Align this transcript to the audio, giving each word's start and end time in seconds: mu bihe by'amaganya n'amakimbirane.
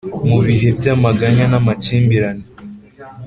mu 0.29 0.37
bihe 0.45 0.67
by'amaganya 0.77 1.45
n'amakimbirane. 1.51 2.45